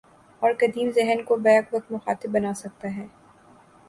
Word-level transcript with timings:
اور 0.41 0.51
قدیم 0.59 0.89
ذہن 0.91 1.23
کو 1.23 1.35
بیک 1.35 1.73
وقت 1.73 1.91
مخاطب 1.91 2.29
بنا 2.29 2.53
سکتا 2.53 2.95
ہے۔ 2.95 3.05